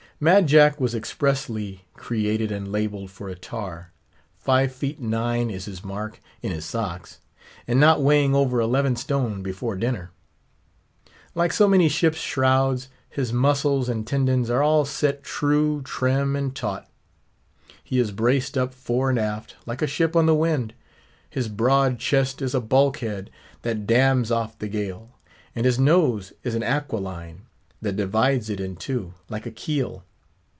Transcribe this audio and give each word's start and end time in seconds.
Mad 0.23 0.45
Jack 0.45 0.79
was 0.79 0.93
expressly 0.93 1.85
created 1.95 2.51
and 2.51 2.71
labelled 2.71 3.09
for 3.09 3.27
a 3.27 3.33
tar. 3.33 3.91
Five 4.37 4.71
feet 4.71 4.99
nine 5.01 5.49
is 5.49 5.65
his 5.65 5.83
mark, 5.83 6.21
in 6.43 6.51
his 6.51 6.63
socks; 6.63 7.21
and 7.67 7.79
not 7.79 8.03
weighing 8.03 8.35
over 8.35 8.59
eleven 8.61 8.95
stone 8.95 9.41
before 9.41 9.75
dinner. 9.75 10.11
Like 11.33 11.51
so 11.51 11.67
many 11.67 11.89
ship's 11.89 12.19
shrouds, 12.19 12.87
his 13.09 13.33
muscles 13.33 13.89
and 13.89 14.05
tendons 14.05 14.51
are 14.51 14.61
all 14.61 14.85
set 14.85 15.23
true, 15.23 15.81
trim, 15.81 16.35
and 16.35 16.55
taut; 16.55 16.87
he 17.83 17.97
is 17.97 18.11
braced 18.11 18.55
up 18.55 18.75
fore 18.75 19.09
and 19.09 19.17
aft, 19.17 19.55
like 19.65 19.81
a 19.81 19.87
ship 19.87 20.15
on 20.15 20.27
the 20.27 20.35
wind. 20.35 20.75
His 21.31 21.47
broad 21.47 21.97
chest 21.97 22.43
is 22.43 22.53
a 22.53 22.61
bulkhead, 22.61 23.31
that 23.63 23.87
dams 23.87 24.29
off 24.29 24.59
the 24.59 24.67
gale; 24.67 25.15
and 25.55 25.65
his 25.65 25.79
nose 25.79 26.31
is 26.43 26.53
an 26.53 26.61
aquiline, 26.61 27.47
that 27.81 27.95
divides 27.95 28.51
it 28.51 28.59
in 28.59 28.75
two, 28.75 29.15
like 29.27 29.47
a 29.47 29.51
keel. 29.51 30.03